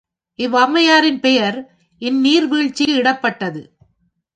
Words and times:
இவ்வம்மையாரின் 0.39 1.19
பெயர் 1.19 1.57
இந்நீர் 2.01 2.47
வீழ்ச்சிக்கு 2.47 2.95
இடப்பட்டது. 3.01 3.61